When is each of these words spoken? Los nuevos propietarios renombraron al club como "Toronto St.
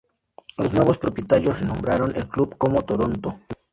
Los 0.57 0.73
nuevos 0.73 0.97
propietarios 0.97 1.59
renombraron 1.61 2.11
al 2.15 2.27
club 2.27 2.57
como 2.57 2.83
"Toronto 2.83 3.35
St. 3.51 3.61